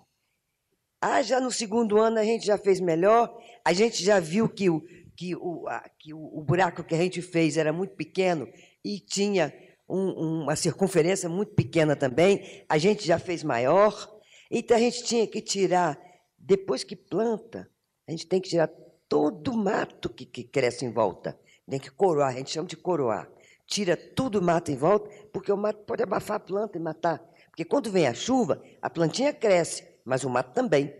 Ah, 1.01 1.21
já 1.21 1.39
no 1.39 1.51
segundo 1.51 1.97
ano 1.97 2.19
a 2.19 2.23
gente 2.23 2.45
já 2.45 2.57
fez 2.57 2.79
melhor, 2.79 3.35
a 3.65 3.73
gente 3.73 4.03
já 4.03 4.19
viu 4.19 4.47
que 4.47 4.69
o 4.69 4.81
que 5.15 5.35
o, 5.35 5.67
a, 5.67 5.89
que 5.99 6.13
o, 6.13 6.39
o 6.39 6.41
buraco 6.41 6.83
que 6.83 6.95
a 6.95 6.97
gente 6.97 7.21
fez 7.21 7.57
era 7.57 7.73
muito 7.73 7.95
pequeno 7.95 8.47
e 8.85 8.99
tinha 8.99 9.53
um, 9.89 10.43
uma 10.43 10.55
circunferência 10.55 11.27
muito 11.27 11.53
pequena 11.53 11.95
também, 11.95 12.63
a 12.69 12.77
gente 12.77 13.05
já 13.05 13.17
fez 13.17 13.43
maior, 13.43 14.21
então 14.49 14.77
a 14.77 14.79
gente 14.79 15.03
tinha 15.03 15.27
que 15.27 15.41
tirar, 15.41 15.99
depois 16.37 16.83
que 16.83 16.95
planta, 16.95 17.69
a 18.07 18.11
gente 18.11 18.27
tem 18.27 18.39
que 18.39 18.49
tirar 18.49 18.69
todo 19.09 19.51
o 19.51 19.57
mato 19.57 20.09
que, 20.09 20.25
que 20.25 20.43
cresce 20.43 20.85
em 20.85 20.91
volta, 20.91 21.37
tem 21.69 21.79
que 21.79 21.91
coroar, 21.91 22.29
a 22.29 22.37
gente 22.37 22.51
chama 22.51 22.67
de 22.67 22.77
coroar. 22.77 23.29
Tira 23.65 23.95
tudo 23.95 24.39
o 24.39 24.41
mato 24.41 24.71
em 24.71 24.75
volta, 24.75 25.09
porque 25.31 25.51
o 25.51 25.57
mato 25.57 25.83
pode 25.85 26.01
abafar 26.01 26.37
a 26.37 26.39
planta 26.39 26.77
e 26.77 26.81
matar. 26.81 27.19
Porque 27.47 27.63
quando 27.63 27.91
vem 27.91 28.07
a 28.07 28.13
chuva, 28.13 28.61
a 28.81 28.89
plantinha 28.89 29.33
cresce, 29.33 29.87
mas 30.03 30.23
o 30.23 30.29
mato 30.29 30.53
também. 30.53 30.93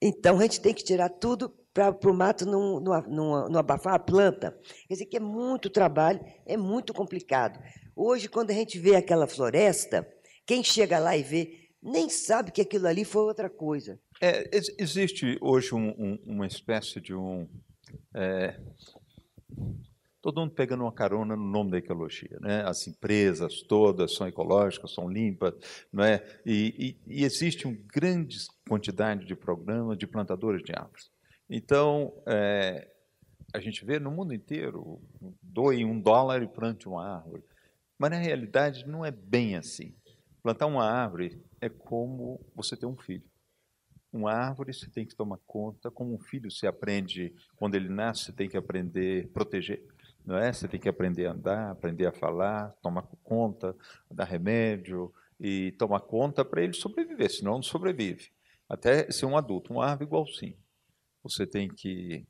Então 0.00 0.38
a 0.38 0.42
gente 0.42 0.60
tem 0.60 0.74
que 0.74 0.82
tirar 0.82 1.08
tudo 1.08 1.48
para 1.72 1.96
o 2.04 2.14
mato 2.14 2.44
não, 2.44 2.80
não, 2.80 3.02
não, 3.02 3.48
não, 3.48 3.60
abafar 3.60 3.94
a 3.94 3.98
planta. 3.98 4.58
Quer 4.88 4.94
dizer 4.94 5.06
que 5.06 5.16
é 5.16 5.20
muito 5.20 5.70
trabalho, 5.70 6.20
é 6.44 6.56
muito 6.56 6.92
complicado. 6.92 7.62
Hoje, 7.94 8.28
quando 8.28 8.50
a 8.50 8.54
gente 8.54 8.78
vê 8.78 8.96
aquela 8.96 9.26
floresta, 9.26 10.06
quem 10.46 10.62
chega 10.62 10.98
lá 10.98 11.16
e 11.16 11.22
vê, 11.22 11.68
nem 11.82 12.08
sabe 12.08 12.52
que 12.52 12.60
aquilo 12.60 12.86
ali 12.86 13.04
foi 13.04 13.22
outra 13.22 13.48
coisa. 13.48 13.98
É, 14.20 14.48
existe 14.78 15.38
hoje 15.40 15.74
um, 15.74 15.88
um, 15.90 16.18
uma 16.26 16.46
espécie 16.46 17.00
de 17.00 17.14
um. 17.14 17.48
É, 18.14 18.58
todo 20.22 20.40
mundo 20.40 20.54
pegando 20.54 20.84
uma 20.84 20.92
carona 20.92 21.34
no 21.34 21.44
nome 21.44 21.72
da 21.72 21.78
ecologia. 21.78 22.38
Né? 22.40 22.62
As 22.62 22.86
empresas 22.86 23.60
todas 23.62 24.14
são 24.14 24.26
ecológicas, 24.26 24.94
são 24.94 25.08
limpas, 25.08 25.52
não 25.92 26.04
é? 26.04 26.24
e, 26.46 26.96
e, 27.06 27.20
e 27.20 27.24
existe 27.24 27.66
uma 27.66 27.76
grande 27.92 28.38
quantidade 28.68 29.26
de 29.26 29.34
programas 29.34 29.98
de 29.98 30.06
plantadores 30.06 30.62
de 30.62 30.72
árvores. 30.72 31.10
Então, 31.50 32.14
é, 32.26 32.88
a 33.52 33.60
gente 33.60 33.84
vê 33.84 33.98
no 33.98 34.10
mundo 34.10 34.32
inteiro, 34.32 35.02
doe 35.42 35.84
um 35.84 36.00
dólar 36.00 36.42
e 36.42 36.48
plante 36.48 36.88
uma 36.88 37.16
árvore. 37.16 37.42
Mas, 37.98 38.10
na 38.10 38.16
realidade, 38.16 38.86
não 38.86 39.04
é 39.04 39.10
bem 39.10 39.56
assim. 39.56 39.94
Plantar 40.42 40.66
uma 40.66 40.84
árvore 40.84 41.42
é 41.60 41.68
como 41.68 42.40
você 42.54 42.76
ter 42.76 42.86
um 42.86 42.96
filho. 42.96 43.24
Uma 44.12 44.32
árvore 44.32 44.74
você 44.74 44.90
tem 44.90 45.06
que 45.06 45.14
tomar 45.14 45.38
conta, 45.46 45.90
como 45.90 46.14
um 46.14 46.18
filho 46.18 46.50
se 46.50 46.66
aprende, 46.66 47.34
quando 47.56 47.74
ele 47.74 47.88
nasce, 47.88 48.26
você 48.26 48.32
tem 48.32 48.48
que 48.48 48.56
aprender 48.56 49.24
a 49.24 49.28
proteger. 49.32 49.82
Não 50.24 50.36
é? 50.36 50.52
Você 50.52 50.68
tem 50.68 50.78
que 50.78 50.88
aprender 50.88 51.26
a 51.26 51.32
andar, 51.32 51.70
aprender 51.70 52.06
a 52.06 52.12
falar, 52.12 52.70
tomar 52.82 53.02
conta, 53.24 53.74
dar 54.10 54.24
remédio 54.24 55.12
e 55.40 55.72
tomar 55.72 56.00
conta 56.00 56.44
para 56.44 56.62
ele 56.62 56.74
sobreviver, 56.74 57.30
senão 57.30 57.54
não 57.54 57.62
sobrevive. 57.62 58.30
Até 58.68 59.10
ser 59.10 59.26
um 59.26 59.36
adulto, 59.36 59.72
uma 59.72 59.84
árvore 59.84 60.06
igualzinho. 60.06 60.56
Você 61.22 61.46
tem 61.46 61.68
que 61.68 62.26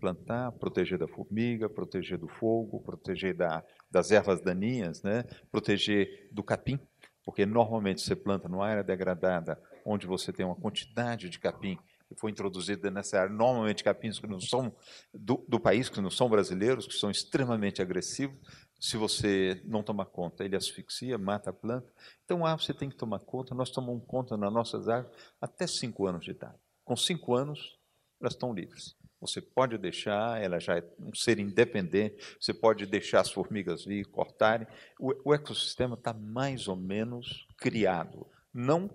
plantar, 0.00 0.52
proteger 0.52 0.98
da 0.98 1.06
formiga, 1.06 1.68
proteger 1.68 2.18
do 2.18 2.28
fogo, 2.28 2.80
proteger 2.80 3.34
da, 3.34 3.64
das 3.90 4.10
ervas 4.10 4.40
daninhas, 4.40 5.02
né? 5.02 5.24
proteger 5.50 6.28
do 6.30 6.42
capim, 6.42 6.78
porque 7.24 7.46
normalmente 7.46 8.00
você 8.00 8.14
planta 8.14 8.48
numa 8.48 8.66
área 8.66 8.84
degradada, 8.84 9.60
onde 9.86 10.06
você 10.06 10.32
tem 10.32 10.44
uma 10.44 10.56
quantidade 10.56 11.30
de 11.30 11.38
capim 11.38 11.78
que 12.08 12.14
foi 12.16 12.30
introduzida 12.30 12.90
nessa 12.90 13.20
área, 13.20 13.32
normalmente 13.32 13.82
capins 13.82 14.18
que 14.18 14.26
não 14.26 14.40
são 14.40 14.74
do, 15.12 15.44
do, 15.48 15.58
país, 15.58 15.88
que 15.88 16.00
não 16.00 16.10
são 16.10 16.28
brasileiros, 16.28 16.86
que 16.86 16.94
são 16.94 17.10
extremamente 17.10 17.82
agressivos. 17.82 18.36
Se 18.78 18.96
você 18.96 19.60
não 19.64 19.82
tomar 19.82 20.06
conta, 20.06 20.44
ele 20.44 20.54
asfixia, 20.54 21.18
mata 21.18 21.50
a 21.50 21.52
planta. 21.52 21.92
Então, 22.24 22.44
ah, 22.44 22.56
você 22.56 22.72
tem 22.72 22.88
que 22.88 22.96
tomar 22.96 23.20
conta. 23.20 23.54
Nós 23.54 23.70
tomamos 23.70 24.04
conta 24.06 24.36
nas 24.36 24.52
nossas 24.52 24.88
árvores 24.88 25.16
até 25.40 25.66
cinco 25.66 26.06
anos 26.06 26.24
de 26.24 26.30
idade. 26.32 26.58
Com 26.84 26.96
cinco 26.96 27.34
anos, 27.34 27.76
elas 28.20 28.34
estão 28.34 28.52
livres. 28.52 28.94
Você 29.20 29.40
pode 29.40 29.78
deixar, 29.78 30.40
ela 30.40 30.60
já 30.60 30.76
é 30.76 30.84
um 31.00 31.12
ser 31.14 31.38
independente, 31.38 32.36
você 32.38 32.52
pode 32.52 32.86
deixar 32.86 33.20
as 33.20 33.32
formigas 33.32 33.84
vir, 33.84 34.04
cortarem. 34.06 34.66
O, 35.00 35.30
o 35.30 35.34
ecossistema 35.34 35.94
está 35.94 36.12
mais 36.12 36.68
ou 36.68 36.76
menos 36.76 37.48
criado. 37.56 38.26
Não 38.52 38.88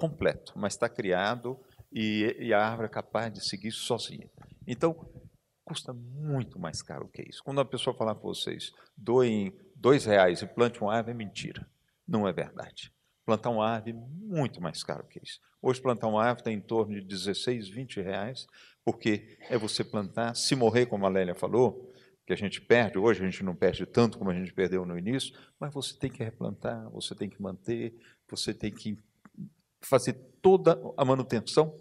completo, 0.00 0.54
mas 0.56 0.72
está 0.72 0.88
criado 0.88 1.60
e, 1.92 2.34
e, 2.38 2.54
a 2.54 2.64
árvore 2.64 2.86
é 2.86 2.90
capaz 2.90 3.30
de 3.32 3.44
seguir 3.44 3.70
sozinha. 3.70 4.30
Então, 4.66 4.94
custa 5.64 5.92
muito 5.92 6.58
mais 6.58 6.80
caro 6.80 7.08
que 7.08 7.22
isso. 7.22 7.42
Quando 7.44 7.60
a 7.60 7.64
pessoa 7.64 7.94
falar 7.94 8.14
para 8.14 8.24
vocês, 8.24 8.72
doem 8.96 9.54
dois 9.76 10.06
reais 10.06 10.40
e 10.40 10.46
plante 10.46 10.80
uma 10.80 10.94
árvore, 10.94 11.14
é 11.14 11.18
mentira. 11.18 11.68
Não 12.08 12.26
é 12.26 12.32
verdade. 12.32 12.92
Plantar 13.26 13.50
uma 13.50 13.68
árvore 13.68 13.90
é 13.90 13.94
muito 13.94 14.60
mais 14.60 14.82
caro 14.82 15.06
que 15.06 15.20
isso. 15.22 15.38
Hoje, 15.60 15.82
plantar 15.82 16.08
uma 16.08 16.22
árvore 16.22 16.40
está 16.40 16.50
em 16.50 16.60
torno 16.60 16.94
de 16.94 17.06
16, 17.06 17.68
20 17.68 18.00
reais, 18.00 18.46
porque 18.84 19.36
é 19.50 19.58
você 19.58 19.84
plantar, 19.84 20.34
se 20.34 20.54
morrer, 20.56 20.86
como 20.86 21.04
a 21.04 21.08
Lélia 21.08 21.34
falou, 21.34 21.92
que 22.26 22.32
a 22.32 22.36
gente 22.36 22.60
perde, 22.60 22.96
hoje 22.96 23.20
a 23.20 23.24
gente 23.24 23.42
não 23.42 23.56
perde 23.56 23.84
tanto 23.84 24.16
como 24.16 24.30
a 24.30 24.34
gente 24.34 24.52
perdeu 24.54 24.86
no 24.86 24.96
início, 24.96 25.36
mas 25.58 25.74
você 25.74 25.98
tem 25.98 26.08
que 26.08 26.22
replantar, 26.22 26.88
você 26.90 27.14
tem 27.14 27.28
que 27.28 27.42
manter, 27.42 27.94
você 28.28 28.54
tem 28.54 28.70
que 28.72 28.96
fazer 29.80 30.14
toda 30.42 30.80
a 30.96 31.04
manutenção. 31.04 31.76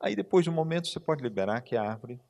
Aí, 0.00 0.16
depois 0.16 0.44
de 0.44 0.50
um 0.50 0.54
momento, 0.54 0.88
você 0.88 1.00
pode 1.00 1.22
liberar 1.22 1.60
que 1.60 1.76
a 1.76 1.82
árvore 1.82 2.20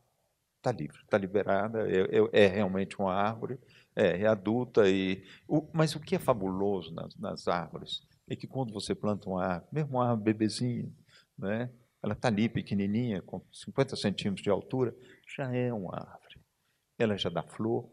está 0.61 0.71
livre, 0.73 1.01
está 1.03 1.17
liberada, 1.17 1.89
é, 1.91 2.01
é, 2.01 2.45
é, 2.45 2.47
realmente 2.47 2.99
uma 2.99 3.15
árvore, 3.15 3.59
é, 3.97 4.23
é 4.23 4.27
adulta. 4.27 4.89
E, 4.89 5.25
o, 5.49 5.69
mas 5.73 5.95
o 5.95 6.01
que 6.01 6.17
é 6.17 6.19
fabuloso 6.19 6.93
nas, 6.95 7.17
nas 7.17 7.49
árvores 7.49 8.03
é 8.29 8.37
que 8.37 8.47
quando 8.47 8.73
você 8.73 8.95
planta 8.95 9.29
uma 9.29 9.45
árvore, 9.45 9.69
mesmo 9.73 9.97
uma 9.97 10.09
árvore 10.09 10.33
bebezinha, 10.33 10.93
né, 11.39 11.71
ela 12.03 12.15
está 12.15 12.29
ali 12.29 12.49
pequenininha, 12.49 13.21
com 13.23 13.43
50 13.53 13.97
centímetros 13.97 14.43
de 14.43 14.51
altura, 14.51 14.95
já 15.37 15.55
é 15.55 15.73
uma 15.73 15.95
árvore. 15.95 16.41
Ela 16.99 17.17
já 17.17 17.29
dá 17.29 17.43
flor, 17.43 17.91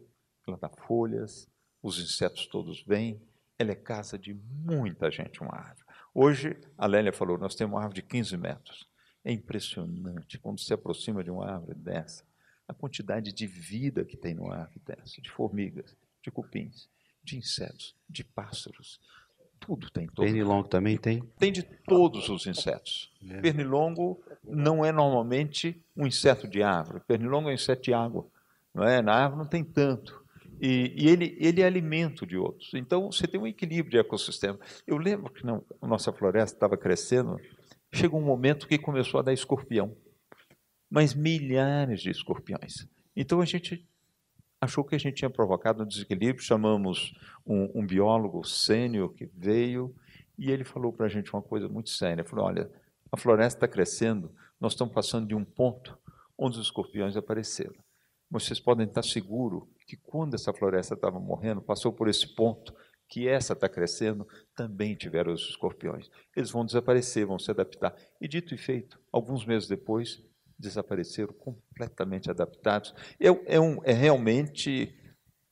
ela 0.48 0.58
dá 0.58 0.70
folhas, 0.70 1.50
os 1.82 2.00
insetos 2.00 2.48
todos 2.48 2.84
vêm, 2.84 3.22
ela 3.60 3.72
é 3.72 3.76
casa 3.76 4.18
de 4.18 4.34
muita 4.34 5.10
gente, 5.12 5.42
uma 5.42 5.56
árvore. 5.56 5.87
Hoje, 6.20 6.58
a 6.76 6.88
Lélia 6.88 7.14
falou, 7.14 7.38
nós 7.38 7.54
temos 7.54 7.76
uma 7.76 7.82
árvore 7.82 8.02
de 8.02 8.08
15 8.08 8.36
metros. 8.38 8.90
É 9.24 9.32
impressionante 9.32 10.40
quando 10.40 10.60
se 10.60 10.74
aproxima 10.74 11.24
de 11.24 11.30
uma 11.30 11.48
árvore 11.48 11.76
dessa, 11.76 12.24
a 12.68 12.74
quantidade 12.74 13.32
de 13.32 13.46
vida 13.46 14.04
que 14.04 14.18
tem 14.18 14.34
numa 14.34 14.56
árvore 14.56 14.82
dessa, 14.84 15.22
de 15.22 15.30
formigas, 15.30 15.96
de 16.24 16.32
cupins, 16.32 16.90
de 17.24 17.38
insetos, 17.38 17.96
de 18.10 18.24
pássaros, 18.24 19.00
tudo 19.60 19.92
tem. 19.92 20.08
Todo. 20.08 20.26
Pernilongo 20.26 20.68
também 20.68 20.98
tem? 20.98 21.22
Tem 21.38 21.52
de 21.52 21.62
todos 21.62 22.30
os 22.30 22.48
insetos. 22.48 23.14
É. 23.30 23.40
Pernilongo 23.40 24.20
não 24.44 24.84
é 24.84 24.92
normalmente 24.92 25.80
um 25.96 26.08
inseto 26.08 26.48
de 26.48 26.64
árvore. 26.64 27.00
Pernilongo 27.02 27.50
é 27.50 27.52
um 27.52 27.56
inseto 27.56 27.84
de 27.84 27.94
água. 27.94 28.26
Não 28.74 28.84
é? 28.84 29.04
Na 29.04 29.14
árvore 29.14 29.44
não 29.44 29.48
tem 29.48 29.64
tanto. 29.64 30.26
E, 30.62 30.94
e 30.96 31.08
ele, 31.08 31.38
ele 31.40 31.62
é 31.62 31.66
alimento 31.66 32.26
de 32.26 32.38
outros. 32.38 32.72
Então, 32.74 33.12
você 33.12 33.28
tem 33.28 33.40
um 33.40 33.48
equilíbrio 33.48 33.92
de 33.92 33.98
ecossistema. 33.98 34.60
Eu 34.86 34.98
lembro 34.98 35.32
que 35.32 35.48
a 35.48 35.88
nossa 35.88 36.12
floresta 36.12 36.56
estava 36.56 36.78
crescendo, 36.78 37.38
chegou 37.94 38.20
um 38.20 38.26
momento 38.26 38.68
que 38.68 38.78
começou 38.78 39.20
a 39.20 39.24
dar 39.24 39.34
escorpião. 39.34 39.96
Mas 40.90 41.14
milhares 41.14 42.02
de 42.02 42.10
escorpiões. 42.10 42.88
Então, 43.16 43.42
a 43.42 43.46
gente 43.46 43.86
achou 44.60 44.84
que 44.84 44.96
a 44.96 44.98
gente 44.98 45.16
tinha 45.16 45.30
provocado 45.30 45.84
um 45.84 45.88
desequilíbrio, 45.88 46.44
chamamos 46.44 47.14
um, 47.46 47.82
um 47.82 47.86
biólogo 47.86 48.44
sênior 48.44 49.14
que 49.14 49.30
veio 49.34 49.96
E 50.38 50.52
ele 50.52 50.64
falou 50.64 50.92
para 50.92 51.06
a 51.06 51.10
gente 51.10 51.32
uma 51.34 51.42
coisa 51.42 51.68
muito 51.68 51.90
séria. 51.90 52.22
Ele 52.22 52.30
falou: 52.30 52.46
olha, 52.46 52.70
a 53.12 53.18
floresta 53.18 53.58
está 53.58 53.68
crescendo, 53.68 54.32
nós 54.60 54.74
estamos 54.74 54.94
passando 54.94 55.28
de 55.28 55.36
um 55.36 55.44
ponto 55.44 55.98
onde 56.38 56.60
os 56.60 56.66
escorpiões 56.66 57.16
apareceram. 57.16 57.76
Vocês 58.30 58.60
podem 58.60 58.86
estar 58.86 59.04
seguros 59.04 59.64
que 59.86 59.96
quando 59.96 60.34
essa 60.34 60.54
floresta 60.54 60.96
estava 60.96 61.20
morrendo, 61.20 61.62
passou 61.62 61.94
por 61.94 62.10
esse 62.10 62.36
ponto 62.36 62.74
que 63.08 63.28
essa 63.28 63.54
está 63.54 63.70
crescendo, 63.70 64.28
também 64.54 64.94
tiveram 64.96 65.34
os 65.34 65.50
escorpiões. 65.50 66.10
Eles 66.36 66.52
vão 66.52 66.66
desaparecer, 66.66 67.26
vão 67.26 67.40
se 67.40 67.50
adaptar. 67.50 67.96
E 68.20 68.28
dito 68.28 68.54
e 68.54 68.58
feito, 68.58 69.00
alguns 69.12 69.46
meses 69.46 69.68
depois, 69.68 70.22
desapareceram 70.60 71.34
completamente 71.34 72.30
adaptados. 72.30 72.94
É, 73.20 73.28
é, 73.56 73.60
um, 73.60 73.82
é 73.84 73.94
realmente 73.94 74.94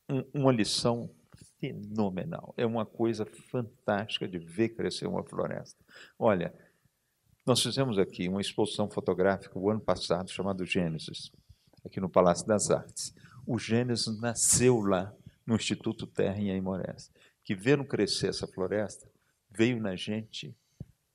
um, 0.10 0.24
uma 0.34 0.51
lição 0.51 1.10
fenomenal. 1.60 2.53
É 2.58 2.65
uma 2.65 2.86
coisa 2.86 3.25
fantástica 3.25 4.27
de 4.27 4.38
ver 4.38 4.70
crescer 4.70 5.08
uma 5.08 5.24
floresta. 5.24 5.84
Olha, 6.20 6.53
nós 7.46 7.62
fizemos 7.62 7.98
aqui 7.98 8.27
uma 8.27 8.41
exposição 8.41 8.89
fotográfica 8.89 9.58
o 9.58 9.70
ano 9.70 9.79
passado 9.79 10.29
chamada 10.29 10.65
Gênesis, 10.65 11.32
aqui 11.86 12.00
no 12.00 12.10
Palácio 12.10 12.46
das 12.48 12.72
Artes. 12.72 13.13
O 13.46 13.60
Gênesis 13.60 14.20
nasceu 14.20 14.80
lá 14.82 15.13
no 15.46 15.56
Instituto 15.56 16.08
Terra 16.08 16.39
em 16.39 16.51
Aimorés 16.51 17.12
que 17.46 17.54
vendo 17.54 17.86
crescer 17.86 18.30
essa 18.30 18.48
floresta, 18.48 19.08
veio 19.51 19.80
na 19.80 19.96
gente 19.96 20.58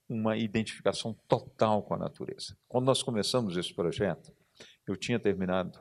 uma 0.08 0.36
identificação 0.36 1.12
total 1.28 1.82
com 1.82 1.94
a 1.94 1.98
natureza. 1.98 2.56
Quando 2.68 2.86
nós 2.86 3.02
começamos 3.02 3.56
esse 3.56 3.74
projeto, 3.74 4.32
eu 4.86 4.96
tinha 4.96 5.18
terminado 5.18 5.78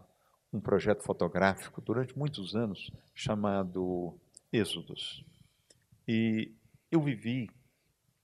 um 0.52 0.60
projeto 0.60 1.04
fotográfico 1.04 1.80
durante 1.82 2.18
muitos 2.18 2.56
anos 2.56 2.90
chamado 3.14 4.20
Êxodos. 4.52 5.24
E 6.08 6.52
eu 6.92 7.02
vivi 7.02 7.48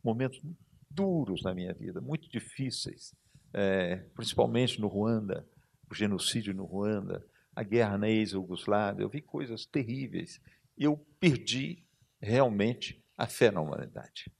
momentos 0.03 0.41
duros 0.89 1.43
na 1.43 1.53
minha 1.53 1.73
vida, 1.73 2.01
muito 2.01 2.27
difíceis, 2.27 3.13
é, 3.53 3.97
principalmente 4.15 4.81
no 4.81 4.87
Ruanda, 4.87 5.47
o 5.89 5.95
genocídio 5.95 6.53
no 6.53 6.65
Ruanda, 6.65 7.25
a 7.55 7.63
guerra 7.63 7.97
na 7.97 8.09
ex-Yugoslávia, 8.09 9.03
eu 9.03 9.09
vi 9.09 9.21
coisas 9.21 9.65
terríveis. 9.65 10.41
E 10.77 10.83
eu 10.83 10.97
perdi 11.19 11.83
realmente 12.21 13.01
a 13.17 13.27
fé 13.27 13.49
na 13.49 13.61
humanidade. 13.61 14.31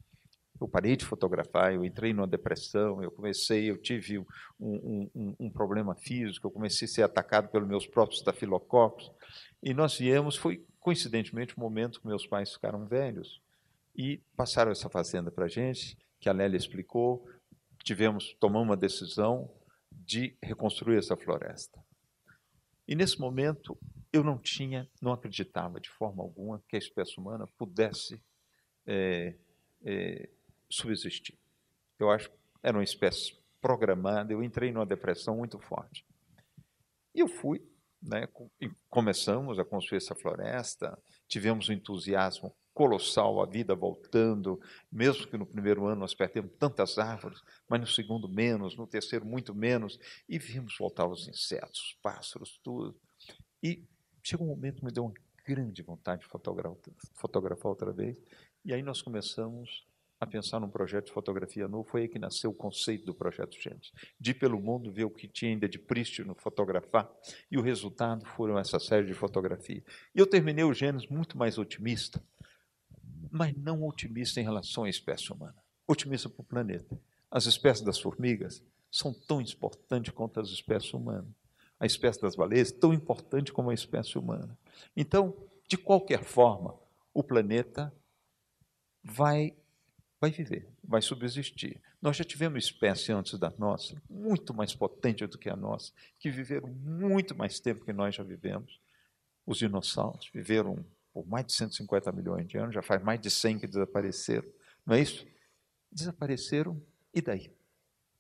Eu 0.60 0.68
parei 0.68 0.96
de 0.96 1.06
fotografar, 1.06 1.74
eu 1.74 1.84
entrei 1.84 2.14
numa 2.14 2.28
depressão, 2.28 3.04
eu 3.04 3.12
comecei, 3.12 3.70
eu 3.70 3.78
tive 3.78 4.20
um, 4.20 4.26
um, 4.60 5.12
um, 5.14 5.36
um 5.42 5.50
problema 5.50 5.96
físico, 5.96 6.48
eu 6.48 6.52
comecei 6.52 6.88
a 6.88 6.90
ser 6.90 7.04
atacado 7.04 7.50
pelos 7.50 7.68
meus 7.68 7.86
próprios 7.86 8.20
estafilococos, 8.20 9.12
e 9.62 9.74
nós 9.74 9.98
viemos, 9.98 10.38
foi 10.38 10.66
coincidentemente 10.80 11.58
o 11.58 11.60
momento 11.60 12.00
que 12.00 12.08
meus 12.08 12.26
pais 12.26 12.54
ficaram 12.54 12.86
velhos, 12.86 13.42
e 13.94 14.22
passaram 14.36 14.72
essa 14.72 14.90
fazenda 14.90 15.30
para 15.30 15.46
a 15.46 15.50
gente, 15.50 15.98
que 16.20 16.30
a 16.30 16.34
Lélia 16.34 16.58
explicou, 16.58 17.28
tivemos, 17.84 18.34
tomamos 18.40 18.70
uma 18.70 18.78
decisão 18.78 19.52
de 20.06 20.38
reconstruir 20.42 20.98
essa 20.98 21.18
floresta. 21.18 21.84
E 22.88 22.96
nesse 22.96 23.20
momento 23.20 23.78
eu 24.14 24.24
não 24.24 24.38
tinha, 24.38 24.90
não 25.02 25.12
acreditava 25.12 25.80
de 25.80 25.90
forma 25.90 26.24
alguma 26.24 26.64
que 26.70 26.76
a 26.76 26.80
espécie 26.80 27.20
humana 27.20 27.48
pudesse 27.58 28.22
é, 28.86 29.36
é, 29.84 30.30
subsistir. 30.70 31.38
Eu 32.00 32.12
acho 32.12 32.32
era 32.62 32.78
uma 32.78 32.84
espécie 32.84 33.38
programada, 33.62 34.34
eu 34.34 34.44
entrei 34.44 34.72
numa 34.72 34.86
depressão 34.86 35.38
muito 35.38 35.60
forte. 35.60 36.06
E 37.14 37.20
eu 37.20 37.28
fui, 37.28 37.62
né, 38.02 38.28
começamos 38.90 39.60
a 39.60 39.66
construir 39.66 39.98
essa 39.98 40.16
floresta, 40.16 40.98
tivemos 41.28 41.70
um 41.70 41.74
entusiasmo 41.74 42.56
colossal, 42.76 43.42
a 43.42 43.48
vida 43.48 43.74
voltando, 43.74 44.62
mesmo 44.92 45.26
que 45.26 45.38
no 45.38 45.48
primeiro 45.48 45.88
ano 45.88 46.02
nós 46.02 46.14
perdemos 46.14 46.52
tantas 46.60 47.00
árvores, 47.00 47.42
mas 47.68 47.82
no 47.82 47.88
segundo 47.88 48.30
menos, 48.30 48.78
no 48.78 48.86
terceiro 48.86 49.26
muito 49.26 49.56
menos, 49.56 49.98
e 50.30 50.38
vimos 50.38 50.78
voltar 50.78 51.08
os 51.08 51.28
insetos, 51.28 51.80
os 51.80 51.94
pássaros, 52.04 52.60
tudo. 52.64 52.96
E 53.64 53.84
Chegou 54.28 54.48
um 54.48 54.50
momento 54.50 54.80
que 54.80 54.86
me 54.86 54.92
deu 54.92 55.06
uma 55.06 55.14
grande 55.46 55.84
vontade 55.84 56.22
de 56.22 56.28
fotografar, 56.28 56.80
fotografar 57.14 57.68
outra 57.68 57.94
vez, 57.94 58.20
e 58.66 58.74
aí 58.74 58.82
nós 58.82 59.00
começamos 59.00 59.86
a 60.20 60.26
pensar 60.26 60.60
num 60.60 60.68
projeto 60.68 61.06
de 61.06 61.12
fotografia 61.12 61.68
novo, 61.68 61.88
foi 61.88 62.02
aí 62.02 62.08
que 62.08 62.18
nasceu 62.18 62.50
o 62.50 62.54
conceito 62.54 63.06
do 63.06 63.14
Projeto 63.14 63.56
Gênesis. 63.62 63.92
De 64.20 64.32
ir 64.32 64.34
pelo 64.34 64.60
mundo, 64.60 64.92
ver 64.92 65.04
o 65.04 65.12
que 65.12 65.28
tinha 65.28 65.52
ainda 65.52 65.70
de 65.70 65.78
prístino, 65.78 66.34
fotografar, 66.34 67.08
e 67.52 67.58
o 67.60 67.62
resultado 67.62 68.26
foram 68.26 68.58
essa 68.58 68.80
série 68.80 69.06
de 69.06 69.14
fotografia. 69.14 69.84
E 70.16 70.18
eu 70.18 70.26
terminei 70.26 70.64
o 70.64 70.74
Gênesis 70.74 71.08
muito 71.08 71.38
mais 71.38 71.60
otimista, 71.60 72.20
mas 73.36 73.56
não 73.56 73.84
otimista 73.84 74.40
em 74.40 74.44
relação 74.44 74.86
à 74.86 74.90
espécie 74.90 75.32
humana, 75.32 75.56
otimista 75.88 76.30
para 76.30 76.42
o 76.42 76.46
planeta. 76.46 77.00
As 77.30 77.46
espécies 77.46 77.84
das 77.84 78.00
formigas 78.00 78.64
são 78.90 79.14
tão 79.14 79.42
importantes 79.42 80.14
quanto 80.14 80.40
as 80.40 80.50
espécies 80.50 80.94
humanas 80.94 81.28
a 81.80 81.86
espécie 81.86 82.22
das 82.22 82.36
baleias, 82.36 82.72
tão 82.72 82.94
importante 82.94 83.52
como 83.52 83.70
a 83.70 83.74
espécie 83.74 84.18
humana. 84.18 84.58
Então, 84.96 85.36
de 85.68 85.78
qualquer 85.78 86.24
forma, 86.24 86.76
o 87.14 87.24
planeta 87.24 87.94
vai, 89.04 89.56
vai 90.20 90.32
viver, 90.32 90.68
vai 90.84 91.02
subsistir. 91.02 91.82
Nós 92.02 92.18
já 92.18 92.24
tivemos 92.24 92.64
espécies 92.64 93.10
antes 93.10 93.38
da 93.38 93.52
nossa, 93.58 94.02
muito 94.10 94.54
mais 94.54 94.74
potentes 94.74 95.28
do 95.30 95.38
que 95.38 95.50
a 95.50 95.56
nossa, 95.56 95.92
que 96.18 96.30
viveram 96.30 96.70
muito 96.70 97.36
mais 97.36 97.60
tempo 97.60 97.84
que 97.84 97.94
nós 97.94 98.16
já 98.16 98.24
vivemos. 98.24 98.80
Os 99.46 99.58
dinossauros 99.58 100.30
viveram 100.34 100.84
por 101.16 101.26
mais 101.26 101.46
de 101.46 101.54
150 101.54 102.12
milhões 102.12 102.46
de 102.46 102.58
anos, 102.58 102.76
já 102.76 102.82
faz 102.82 103.02
mais 103.02 103.22
de 103.22 103.32
100 103.32 103.60
que 103.60 103.68
desapareceram. 103.68 104.46
Não 104.86 104.96
é 104.98 105.02
isso? 105.02 105.26
Desapareceram, 105.90 106.82
e 107.14 107.22
daí? 107.22 107.56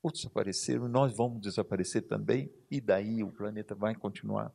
outros 0.01 0.23
desapareceram, 0.23 0.87
nós 0.87 1.13
vamos 1.13 1.41
desaparecer 1.41 2.03
também, 2.03 2.49
e 2.71 2.79
daí 2.79 3.21
o 3.21 3.31
planeta 3.31 3.75
vai 3.75 3.95
continuar 3.95 4.53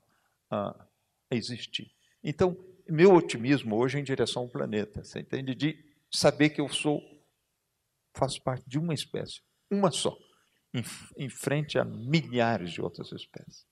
a, 0.50 0.86
existir. 1.30 1.92
Então, 2.24 2.56
meu 2.88 3.12
otimismo 3.12 3.76
hoje 3.76 3.98
é 3.98 4.00
em 4.00 4.04
direção 4.04 4.42
ao 4.42 4.48
planeta, 4.48 5.04
você 5.04 5.20
entende? 5.20 5.54
De 5.54 5.84
saber 6.10 6.48
que 6.48 6.62
eu 6.62 6.68
sou, 6.68 7.02
faço 8.14 8.40
parte 8.42 8.64
de 8.66 8.78
uma 8.78 8.94
espécie, 8.94 9.42
uma 9.70 9.90
só, 9.90 10.16
em, 10.72 10.82
em 11.18 11.28
frente 11.28 11.78
a 11.78 11.84
milhares 11.84 12.70
de 12.72 12.80
outras 12.80 13.12
espécies. 13.12 13.66